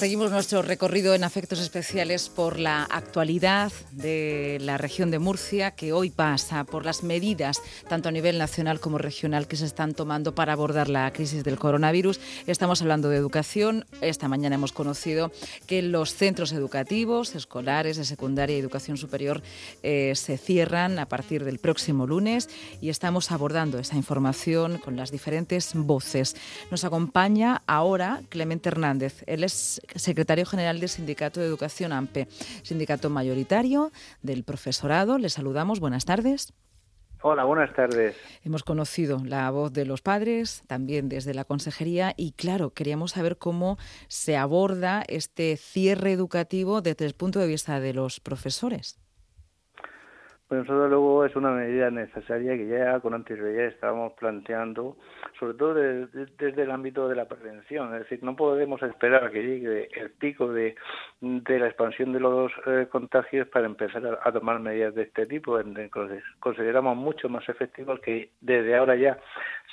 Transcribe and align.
Seguimos 0.00 0.30
nuestro 0.30 0.62
recorrido 0.62 1.14
en 1.14 1.24
afectos 1.24 1.60
especiales 1.60 2.30
por 2.30 2.58
la 2.58 2.84
actualidad 2.84 3.70
de 3.90 4.56
la 4.62 4.78
región 4.78 5.10
de 5.10 5.18
Murcia, 5.18 5.72
que 5.72 5.92
hoy 5.92 6.08
pasa 6.08 6.64
por 6.64 6.86
las 6.86 7.02
medidas, 7.02 7.60
tanto 7.86 8.08
a 8.08 8.12
nivel 8.12 8.38
nacional 8.38 8.80
como 8.80 8.96
regional, 8.96 9.46
que 9.46 9.56
se 9.56 9.66
están 9.66 9.92
tomando 9.92 10.34
para 10.34 10.54
abordar 10.54 10.88
la 10.88 11.12
crisis 11.12 11.44
del 11.44 11.58
coronavirus. 11.58 12.18
Estamos 12.46 12.80
hablando 12.80 13.10
de 13.10 13.18
educación. 13.18 13.84
Esta 14.00 14.26
mañana 14.26 14.54
hemos 14.54 14.72
conocido 14.72 15.32
que 15.66 15.82
los 15.82 16.14
centros 16.14 16.52
educativos, 16.52 17.34
escolares, 17.34 17.98
de 17.98 18.06
secundaria 18.06 18.56
y 18.56 18.60
educación 18.60 18.96
superior, 18.96 19.42
eh, 19.82 20.14
se 20.16 20.38
cierran 20.38 20.98
a 20.98 21.10
partir 21.10 21.44
del 21.44 21.58
próximo 21.58 22.06
lunes 22.06 22.48
y 22.80 22.88
estamos 22.88 23.30
abordando 23.30 23.78
esa 23.78 23.96
información 23.96 24.78
con 24.78 24.96
las 24.96 25.10
diferentes 25.10 25.74
voces. 25.74 26.36
Nos 26.70 26.84
acompaña 26.84 27.60
ahora 27.66 28.22
Clemente 28.30 28.70
Hernández. 28.70 29.24
Él 29.26 29.44
es 29.44 29.82
secretario 29.96 30.46
general 30.46 30.80
del 30.80 30.88
Sindicato 30.88 31.40
de 31.40 31.46
Educación 31.46 31.92
AMPE, 31.92 32.28
sindicato 32.62 33.10
mayoritario 33.10 33.92
del 34.22 34.44
profesorado. 34.44 35.18
Le 35.18 35.28
saludamos. 35.28 35.80
Buenas 35.80 36.04
tardes. 36.04 36.52
Hola, 37.22 37.44
buenas 37.44 37.74
tardes. 37.74 38.16
Hemos 38.44 38.62
conocido 38.62 39.20
la 39.22 39.50
voz 39.50 39.74
de 39.74 39.84
los 39.84 40.00
padres, 40.00 40.62
también 40.66 41.10
desde 41.10 41.34
la 41.34 41.44
consejería, 41.44 42.14
y 42.16 42.32
claro, 42.32 42.70
queríamos 42.70 43.12
saber 43.12 43.36
cómo 43.36 43.76
se 44.08 44.38
aborda 44.38 45.04
este 45.06 45.58
cierre 45.58 46.12
educativo 46.12 46.80
desde 46.80 47.04
el 47.04 47.12
punto 47.12 47.38
de 47.38 47.46
vista 47.46 47.78
de 47.78 47.92
los 47.92 48.20
profesores. 48.20 48.98
Pues 50.50 50.62
nosotros 50.62 50.90
luego 50.90 51.24
es 51.24 51.36
una 51.36 51.52
medida 51.52 51.92
necesaria 51.92 52.56
que 52.56 52.66
ya 52.66 52.98
con 52.98 53.14
anterioridad 53.14 53.66
estábamos 53.66 54.14
planteando, 54.14 54.96
sobre 55.38 55.56
todo 55.56 55.74
desde, 55.74 56.62
el 56.62 56.72
ámbito 56.72 57.08
de 57.08 57.14
la 57.14 57.28
prevención. 57.28 57.94
Es 57.94 58.00
decir, 58.00 58.24
no 58.24 58.34
podemos 58.34 58.82
esperar 58.82 59.22
a 59.22 59.30
que 59.30 59.44
llegue 59.44 59.88
el 59.94 60.10
pico 60.10 60.52
de, 60.52 60.74
la 61.20 61.66
expansión 61.68 62.12
de 62.12 62.18
los 62.18 62.50
eh, 62.66 62.88
contagios 62.90 63.46
para 63.46 63.66
empezar 63.66 64.18
a, 64.20 64.32
tomar 64.32 64.58
medidas 64.58 64.92
de 64.96 65.02
este 65.02 65.24
tipo. 65.26 65.60
Entonces, 65.60 66.24
consideramos 66.40 66.96
mucho 66.96 67.28
más 67.28 67.48
efectivo 67.48 67.96
que 67.98 68.30
desde 68.40 68.74
ahora 68.74 68.96
ya 68.96 69.20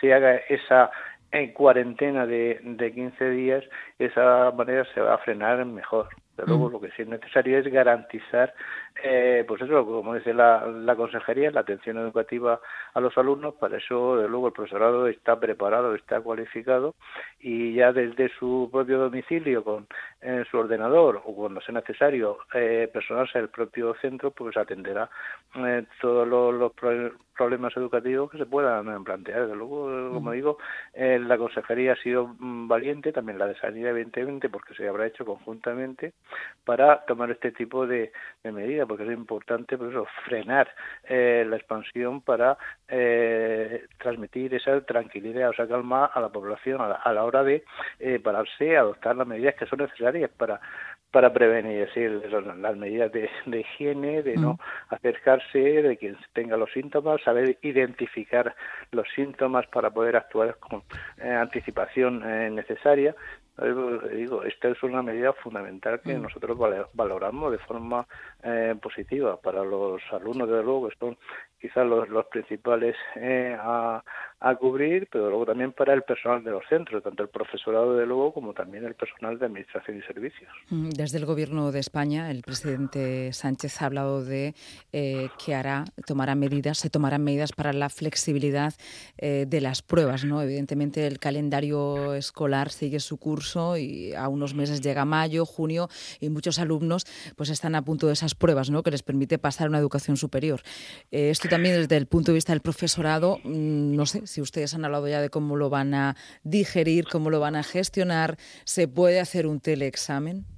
se 0.00 0.14
haga 0.14 0.36
esa 0.48 0.90
en 1.32 1.52
cuarentena 1.52 2.24
de, 2.24 2.58
de 2.62 2.92
15 2.94 3.28
días, 3.28 3.62
esa 3.98 4.50
manera 4.52 4.86
se 4.94 5.02
va 5.02 5.16
a 5.16 5.18
frenar 5.18 5.62
mejor. 5.66 6.08
Pero 6.34 6.48
luego 6.48 6.68
mm. 6.68 6.72
lo 6.72 6.80
que 6.80 6.90
sí 6.92 7.02
es 7.02 7.08
necesario 7.08 7.58
es 7.58 7.66
garantizar 7.66 8.54
eh, 9.02 9.44
pues 9.48 9.62
eso, 9.62 9.84
como 9.86 10.14
dice 10.14 10.34
la, 10.34 10.66
la, 10.66 10.94
consejería, 10.96 11.50
la 11.50 11.60
atención 11.60 11.96
educativa 11.98 12.60
a 12.92 13.00
los 13.00 13.16
alumnos, 13.16 13.54
para 13.54 13.78
eso, 13.78 14.16
de 14.16 14.28
luego, 14.28 14.48
el 14.48 14.52
profesorado 14.52 15.06
está 15.06 15.40
preparado, 15.40 15.94
está 15.94 16.20
cualificado 16.20 16.94
y 17.40 17.74
ya 17.74 17.92
desde 17.92 18.28
su 18.38 18.68
propio 18.70 18.98
domicilio, 18.98 19.64
con 19.64 19.86
eh, 20.22 20.44
su 20.50 20.58
ordenador 20.58 21.20
o 21.24 21.34
cuando 21.34 21.60
sea 21.60 21.74
necesario 21.74 22.38
eh, 22.54 22.88
personarse 22.92 23.38
al 23.38 23.48
propio 23.48 23.94
centro, 24.00 24.30
pues 24.30 24.56
atenderá 24.56 25.10
eh, 25.56 25.84
todos 26.00 26.26
los, 26.26 26.72
problemas 27.34 27.74
educativos 27.76 28.30
que 28.30 28.38
se 28.38 28.46
puedan 28.46 29.02
plantear. 29.04 29.42
Desde 29.42 29.56
luego, 29.56 30.12
como 30.12 30.32
digo, 30.32 30.58
la 30.94 31.38
consejería 31.38 31.94
ha 31.94 31.96
sido 31.96 32.28
mm, 32.38 32.68
valiente, 32.68 33.10
también 33.10 33.38
la 33.38 33.46
de 33.46 33.56
Sanidad, 33.56 33.90
evidentemente, 33.92 34.50
porque 34.50 34.74
se 34.74 34.86
habrá 34.86 35.06
hecho 35.06 35.24
conjuntamente 35.24 36.12
para 36.64 37.04
tomar 37.06 37.30
este 37.30 37.50
tipo 37.50 37.86
de 37.86 38.12
medidas 38.44 38.86
porque 38.86 39.04
es 39.04 39.10
importante 39.10 39.78
pues 39.78 39.94
frenar 40.24 40.68
eh, 41.04 41.44
la 41.48 41.56
expansión 41.56 42.20
para 42.20 42.56
eh, 42.88 43.86
transmitir 43.98 44.54
esa 44.54 44.80
tranquilidad, 44.82 45.48
o 45.48 45.52
esa 45.52 45.68
calma 45.68 46.06
a 46.06 46.20
la 46.20 46.28
población 46.28 46.80
a 46.80 47.12
la, 47.12 47.24
hora 47.24 47.42
de 47.42 47.64
eh, 47.98 48.20
pararse, 48.22 48.76
adoptar 48.76 49.16
las 49.16 49.26
medidas 49.26 49.54
que 49.54 49.66
son 49.66 49.80
necesarias 49.80 50.11
para 50.36 50.60
para 51.12 51.32
prevenir, 51.32 51.82
es 51.82 51.94
decir, 51.94 52.10
las 52.58 52.76
medidas 52.76 53.12
de, 53.12 53.30
higiene, 53.60 54.22
de 54.22 54.36
no 54.36 54.54
mm. 54.54 54.94
acercarse, 54.94 55.58
de 55.58 55.96
quien 55.96 56.16
tenga 56.32 56.56
los 56.56 56.72
síntomas, 56.72 57.22
saber 57.22 57.58
identificar 57.62 58.54
los 58.90 59.06
síntomas 59.14 59.66
para 59.68 59.90
poder 59.90 60.16
actuar 60.16 60.56
con 60.58 60.82
anticipación 61.20 62.20
necesaria 62.54 63.14
digo, 64.14 64.42
esta 64.44 64.68
es 64.68 64.82
una 64.82 65.02
medida 65.02 65.32
fundamental 65.34 66.00
que 66.00 66.16
mm. 66.16 66.22
nosotros 66.22 66.58
valoramos 66.94 67.52
de 67.52 67.58
forma 67.58 68.06
eh, 68.42 68.74
positiva 68.80 69.36
para 69.40 69.62
los 69.62 70.00
alumnos, 70.10 70.48
desde 70.48 70.62
luego, 70.62 70.88
que 70.88 70.96
son 70.96 71.18
quizás 71.60 71.86
los, 71.86 72.08
los 72.08 72.26
principales 72.26 72.96
eh, 73.16 73.56
a, 73.60 74.02
a, 74.40 74.54
cubrir, 74.56 75.06
pero 75.12 75.28
luego 75.28 75.46
también 75.46 75.72
para 75.72 75.92
el 75.92 76.02
personal 76.02 76.42
de 76.42 76.50
los 76.50 76.66
centros, 76.66 77.02
tanto 77.02 77.22
el 77.22 77.28
profesorado 77.28 77.94
de 77.96 78.06
luego 78.06 78.32
como 78.32 78.52
también 78.52 78.84
el 78.84 78.94
personal 78.94 79.38
de 79.38 79.46
administración 79.46 79.98
y 79.98 80.02
servicios. 80.02 80.50
Mm, 80.70 80.88
desde 81.02 81.18
el 81.18 81.26
Gobierno 81.26 81.72
de 81.72 81.80
España, 81.80 82.30
el 82.30 82.42
presidente 82.42 83.32
Sánchez 83.32 83.82
ha 83.82 83.86
hablado 83.86 84.24
de 84.24 84.54
eh, 84.92 85.30
que 85.44 85.52
hará, 85.52 85.84
tomará 86.06 86.36
medidas, 86.36 86.78
se 86.78 86.90
tomarán 86.90 87.24
medidas 87.24 87.50
para 87.50 87.72
la 87.72 87.88
flexibilidad 87.88 88.72
eh, 89.18 89.46
de 89.48 89.60
las 89.60 89.82
pruebas. 89.82 90.24
¿no? 90.24 90.40
Evidentemente, 90.40 91.08
el 91.08 91.18
calendario 91.18 92.14
escolar 92.14 92.70
sigue 92.70 93.00
su 93.00 93.16
curso 93.16 93.76
y 93.76 94.14
a 94.14 94.28
unos 94.28 94.54
meses 94.54 94.80
llega 94.80 95.04
mayo, 95.04 95.44
junio 95.44 95.88
y 96.20 96.28
muchos 96.28 96.60
alumnos 96.60 97.04
pues 97.34 97.50
están 97.50 97.74
a 97.74 97.84
punto 97.84 98.06
de 98.06 98.12
esas 98.12 98.36
pruebas 98.36 98.70
¿no? 98.70 98.84
que 98.84 98.92
les 98.92 99.02
permite 99.02 99.38
pasar 99.38 99.66
a 99.66 99.70
una 99.70 99.78
educación 99.78 100.16
superior. 100.16 100.62
esto 101.10 101.48
también 101.48 101.74
desde 101.74 101.96
el 101.96 102.06
punto 102.06 102.30
de 102.30 102.36
vista 102.36 102.52
del 102.52 102.62
profesorado, 102.62 103.40
mm, 103.42 103.96
no 103.96 104.06
sé 104.06 104.28
si 104.28 104.40
ustedes 104.40 104.72
han 104.74 104.84
hablado 104.84 105.08
ya 105.08 105.20
de 105.20 105.30
cómo 105.30 105.56
lo 105.56 105.68
van 105.68 105.94
a 105.94 106.16
digerir, 106.44 107.06
cómo 107.10 107.28
lo 107.28 107.40
van 107.40 107.56
a 107.56 107.64
gestionar. 107.64 108.38
¿Se 108.64 108.86
puede 108.86 109.18
hacer 109.18 109.48
un 109.48 109.58
teleexamen? 109.58 110.51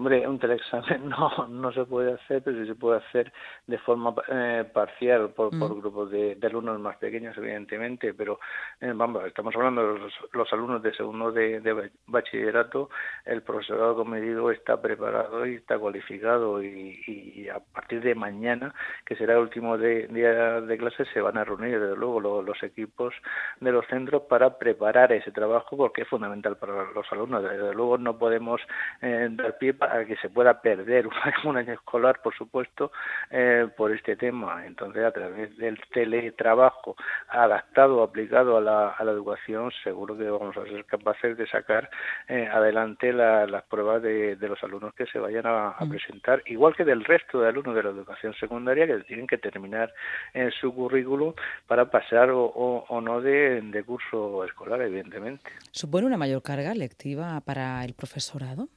Hombre, 0.00 0.26
un 0.26 0.38
teleexamen 0.38 1.08
no, 1.10 1.46
no 1.46 1.72
se 1.72 1.84
puede 1.84 2.14
hacer, 2.14 2.42
pero 2.42 2.58
sí 2.58 2.66
se 2.68 2.74
puede 2.74 3.00
hacer 3.00 3.30
de 3.66 3.76
forma 3.76 4.14
eh, 4.32 4.64
parcial 4.72 5.28
por, 5.28 5.50
por 5.50 5.76
mm. 5.76 5.80
grupos 5.82 6.10
de, 6.10 6.38
alumnos 6.42 6.80
más 6.80 6.96
pequeños, 6.96 7.36
evidentemente, 7.36 8.14
pero 8.14 8.40
eh, 8.80 8.92
vamos, 8.94 9.26
estamos 9.26 9.54
hablando 9.54 9.92
de 9.92 10.00
los, 10.32 10.52
alumnos 10.54 10.82
de 10.82 10.94
segundo 10.94 11.30
de, 11.30 11.90
bachillerato, 12.06 12.88
el 13.26 13.42
profesorado, 13.42 13.94
como 13.94 14.14
digo, 14.14 14.50
está 14.50 14.80
preparado 14.80 15.44
y 15.44 15.56
está 15.56 15.78
cualificado 15.78 16.62
y, 16.62 17.46
a 17.54 17.60
partir 17.60 18.00
de 18.00 18.14
mañana, 18.14 18.74
que 19.04 19.16
será 19.16 19.34
el 19.34 19.40
último 19.40 19.76
día 19.76 20.62
de 20.62 20.78
clase, 20.78 21.04
se 21.12 21.20
van 21.20 21.36
a 21.36 21.44
reunir, 21.44 21.78
desde 21.78 21.94
luego, 21.94 22.22
los, 22.40 22.62
equipos 22.62 23.12
de 23.60 23.70
los 23.70 23.86
centros 23.86 24.22
para 24.22 24.56
preparar 24.56 25.12
ese 25.12 25.30
trabajo 25.30 25.76
porque 25.76 26.02
es 26.02 26.08
fundamental 26.08 26.56
para 26.56 26.90
los 26.92 27.12
alumnos. 27.12 27.42
Desde 27.42 27.74
luego 27.74 27.98
no 27.98 28.18
podemos 28.18 28.62
eh, 29.02 29.28
dar 29.30 29.58
pie 29.58 29.74
para 29.74 29.89
que 30.06 30.16
se 30.16 30.28
pueda 30.28 30.60
perder 30.60 31.06
un, 31.44 31.56
año 31.56 31.72
escolar, 31.72 32.20
por 32.22 32.34
supuesto, 32.34 32.92
eh, 33.30 33.68
por 33.76 33.92
este 33.92 34.16
tema. 34.16 34.66
Entonces, 34.66 35.04
a 35.04 35.12
través 35.12 35.56
del 35.56 35.78
teletrabajo 35.92 36.96
adaptado, 37.28 38.02
aplicado 38.02 38.56
a 38.56 38.60
la, 38.60 38.88
a 38.90 39.04
la 39.04 39.12
educación, 39.12 39.70
seguro 39.82 40.16
que 40.16 40.28
vamos 40.28 40.56
a 40.56 40.64
ser 40.64 40.84
capaces 40.84 41.36
de 41.36 41.46
sacar 41.46 41.90
eh, 42.28 42.48
adelante 42.50 43.12
las 43.12 43.62
pruebas 43.64 44.02
de, 44.02 44.36
los 44.40 44.62
alumnos 44.64 44.94
que 44.94 45.06
se 45.06 45.18
vayan 45.18 45.46
a, 45.46 45.76
mm. 45.80 45.90
presentar, 45.90 46.42
igual 46.46 46.74
que 46.74 46.84
del 46.84 47.04
resto 47.04 47.40
de 47.40 47.48
alumnos 47.48 47.74
de 47.74 47.82
la 47.82 47.90
educación 47.90 48.34
secundaria 48.34 48.86
que 48.86 48.98
tienen 49.04 49.26
que 49.26 49.38
terminar 49.38 49.92
en 50.34 50.50
su 50.50 50.74
currículum 50.74 51.34
para 51.66 51.90
pasar 51.90 52.30
o, 52.32 53.00
no 53.02 53.20
de, 53.20 53.60
de 53.60 53.84
curso 53.84 54.44
escolar, 54.44 54.82
evidentemente. 54.82 55.44
¿Supone 55.70 56.06
una 56.06 56.16
mayor 56.16 56.42
carga 56.42 56.74
lectiva 56.74 57.40
para 57.40 57.84
el 57.84 57.94
profesorado? 57.94 58.68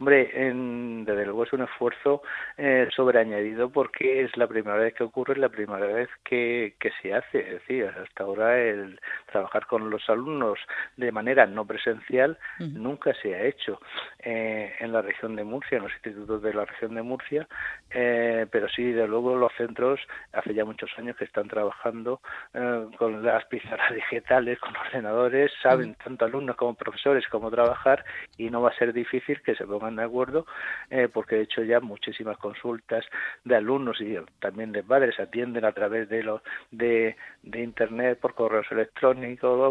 Hombre, 0.00 0.30
en, 0.32 1.04
desde 1.04 1.24
luego 1.24 1.42
es 1.42 1.52
un 1.52 1.62
esfuerzo 1.62 2.22
eh, 2.56 2.88
sobreañadido 2.94 3.70
porque 3.70 4.22
es 4.22 4.36
la 4.36 4.46
primera 4.46 4.76
vez 4.76 4.94
que 4.94 5.02
ocurre, 5.02 5.36
la 5.36 5.48
primera 5.48 5.86
vez 5.86 6.08
que, 6.24 6.76
que 6.78 6.90
se 7.02 7.14
hace. 7.14 7.40
Es 7.40 7.52
decir, 7.54 7.86
hasta 7.86 8.22
ahora 8.24 8.58
el 8.58 9.00
trabajar 9.30 9.66
con 9.66 9.90
los 9.90 10.08
alumnos 10.08 10.58
de 10.96 11.12
manera 11.12 11.46
no 11.46 11.64
presencial 11.66 12.38
nunca 12.58 13.14
se 13.14 13.34
ha 13.34 13.42
hecho 13.44 13.80
eh, 14.18 14.74
en 14.80 14.92
la 14.92 15.02
región 15.02 15.36
de 15.36 15.44
Murcia, 15.44 15.76
en 15.76 15.84
los 15.84 15.92
institutos 15.92 16.42
de 16.42 16.54
la 16.54 16.64
región 16.64 16.94
de 16.94 17.02
Murcia, 17.02 17.46
eh, 17.90 18.46
pero 18.50 18.68
sí, 18.68 18.92
de 18.92 19.06
luego 19.06 19.36
los 19.36 19.52
centros 19.56 20.00
hace 20.32 20.54
ya 20.54 20.64
muchos 20.64 20.90
años 20.98 21.16
que 21.16 21.24
están 21.24 21.48
trabajando 21.48 22.20
eh, 22.54 22.86
con 22.98 23.22
las 23.22 23.44
pizarras 23.46 23.94
digitales, 23.94 24.58
con 24.58 24.76
ordenadores, 24.76 25.52
saben 25.62 25.94
tanto 25.94 26.24
alumnos 26.24 26.56
como 26.56 26.74
profesores 26.74 27.26
cómo 27.28 27.50
trabajar 27.50 28.04
y 28.36 28.50
no 28.50 28.62
va 28.62 28.70
a 28.70 28.76
ser 28.76 28.92
difícil 28.92 29.40
que 29.42 29.54
se 29.54 29.66
pongan 29.66 29.96
de 29.96 30.04
acuerdo, 30.04 30.46
eh, 30.90 31.08
porque 31.12 31.36
he 31.36 31.40
hecho 31.42 31.62
ya 31.62 31.80
muchísimas 31.80 32.36
consultas 32.38 33.04
de 33.44 33.56
alumnos 33.56 34.00
y 34.00 34.16
también 34.40 34.72
de 34.72 34.82
padres 34.82 35.18
atienden 35.18 35.64
a 35.64 35.72
través 35.72 36.08
de 36.08 36.22
los 36.22 36.42
de, 36.70 37.16
de 37.42 37.62
internet, 37.62 38.18
por 38.20 38.34
correos 38.34 38.66
electrónicos, 38.70 39.17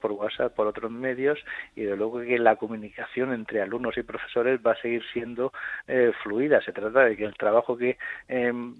por 0.00 0.12
WhatsApp, 0.12 0.54
por 0.54 0.66
otros 0.66 0.90
medios, 0.90 1.38
y 1.74 1.82
de 1.82 1.96
luego 1.96 2.20
que 2.20 2.38
la 2.38 2.56
comunicación 2.56 3.32
entre 3.32 3.62
alumnos 3.62 3.96
y 3.96 4.02
profesores 4.02 4.60
va 4.64 4.72
a 4.72 4.80
seguir 4.80 5.02
siendo 5.12 5.52
eh, 5.86 6.12
fluida. 6.22 6.60
Se 6.62 6.72
trata 6.72 7.04
de 7.04 7.16
que 7.16 7.24
el 7.24 7.34
trabajo 7.34 7.76
que 7.76 7.98
em, 8.28 8.74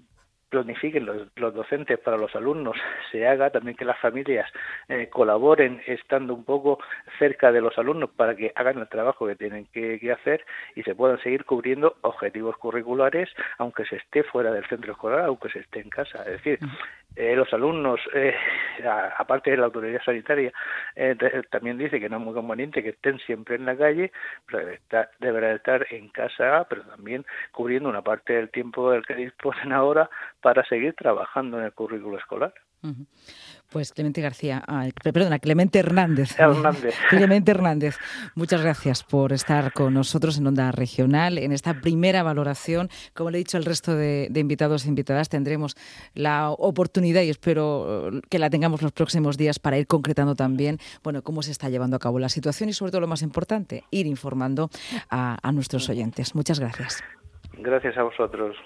planifiquen 0.49 1.05
los, 1.05 1.27
los, 1.35 1.53
docentes 1.53 1.99
para 1.99 2.17
los 2.17 2.35
alumnos 2.35 2.75
se 3.11 3.27
haga, 3.27 3.49
también 3.49 3.77
que 3.77 3.85
las 3.85 3.99
familias 3.99 4.51
eh, 4.87 5.07
colaboren 5.09 5.81
estando 5.87 6.33
un 6.33 6.43
poco 6.43 6.79
cerca 7.17 7.51
de 7.51 7.61
los 7.61 7.77
alumnos 7.77 8.09
para 8.09 8.35
que 8.35 8.51
hagan 8.55 8.79
el 8.79 8.89
trabajo 8.89 9.27
que 9.27 9.35
tienen 9.35 9.65
que, 9.71 9.99
hacer 10.09 10.43
y 10.75 10.81
se 10.81 10.95
puedan 10.95 11.21
seguir 11.21 11.45
cubriendo 11.45 11.95
objetivos 12.01 12.57
curriculares 12.57 13.29
aunque 13.59 13.85
se 13.85 13.97
esté 13.97 14.23
fuera 14.23 14.51
del 14.51 14.65
centro 14.65 14.93
escolar, 14.93 15.25
aunque 15.25 15.49
se 15.49 15.59
esté 15.59 15.81
en 15.81 15.89
casa. 15.89 16.23
Es 16.23 16.43
decir, 16.43 16.59
eh, 17.15 17.35
los 17.35 17.51
alumnos, 17.53 17.99
eh, 18.13 18.33
aparte 18.85 19.51
de 19.51 19.57
la 19.57 19.65
autoridad 19.65 20.01
sanitaria, 20.03 20.51
eh, 20.95 21.15
también 21.49 21.77
dice 21.77 21.99
que 21.99 22.09
no 22.09 22.17
es 22.17 22.23
muy 22.23 22.33
conveniente 22.33 22.83
que 22.83 22.89
estén 22.89 23.19
siempre 23.19 23.55
en 23.55 23.65
la 23.65 23.77
calle, 23.77 24.11
pero 24.45 24.69
deberá 25.19 25.53
estar 25.53 25.85
en 25.91 26.09
casa, 26.09 26.65
pero 26.69 26.83
también 26.83 27.25
cubriendo 27.51 27.89
una 27.89 28.01
parte 28.01 28.33
del 28.33 28.49
tiempo 28.49 28.91
del 28.91 29.05
que 29.05 29.15
disponen 29.15 29.73
ahora 29.73 30.09
para 30.41 30.63
seguir 30.65 30.93
trabajando 30.95 31.59
en 31.59 31.65
el 31.65 31.73
currículo 31.73 32.17
escolar. 32.17 32.53
Pues 33.69 33.93
Clemente 33.93 34.21
García, 34.21 34.63
perdona, 35.03 35.37
Clemente 35.39 35.79
Hernández. 35.79 36.39
Hernández. 36.39 36.95
Clemente 37.09 37.51
Hernández, 37.51 37.97
muchas 38.33 38.61
gracias 38.61 39.03
por 39.03 39.31
estar 39.31 39.73
con 39.73 39.93
nosotros 39.93 40.37
en 40.37 40.47
Onda 40.47 40.71
Regional 40.71 41.37
en 41.37 41.51
esta 41.51 41.81
primera 41.81 42.23
valoración. 42.23 42.89
Como 43.13 43.29
le 43.29 43.37
he 43.37 43.39
dicho 43.39 43.57
al 43.57 43.65
resto 43.65 43.95
de, 43.95 44.31
invitados 44.33 44.85
e 44.85 44.89
invitadas, 44.89 45.29
tendremos 45.29 45.75
la 46.13 46.49
oportunidad 46.49 47.21
y 47.21 47.29
espero 47.29 48.09
que 48.29 48.39
la 48.39 48.49
tengamos 48.49 48.81
los 48.81 48.91
próximos 48.91 49.37
días 49.37 49.59
para 49.59 49.77
ir 49.77 49.85
concretando 49.85 50.35
también, 50.35 50.79
bueno, 51.03 51.21
cómo 51.21 51.43
se 51.43 51.51
está 51.51 51.69
llevando 51.69 51.97
a 51.97 51.99
cabo 51.99 52.17
la 52.17 52.29
situación 52.29 52.69
y 52.69 52.73
sobre 52.73 52.91
todo 52.91 53.01
lo 53.01 53.07
más 53.07 53.21
importante, 53.21 53.83
ir 53.91 54.07
informando 54.07 54.69
a 55.09 55.51
nuestros 55.51 55.89
oyentes. 55.89 56.33
Muchas 56.33 56.59
gracias. 56.59 57.03
Gracias 57.61 57.97
a 57.97 58.03
vosotros. 58.03 58.55